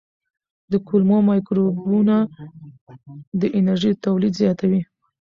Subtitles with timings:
[0.71, 2.15] د کولمو مایکروبونه
[3.41, 4.81] د انرژۍ تولید زیاتوي.